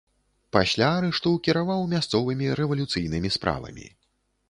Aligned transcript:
Пасля 0.55 0.87
арышту 1.01 1.35
кіраваў 1.49 1.85
мясцовымі 1.93 2.45
рэвалюцыйнымі 2.63 3.37
справамі. 3.41 3.85